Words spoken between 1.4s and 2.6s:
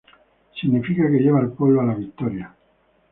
al pueblo a la victoria"".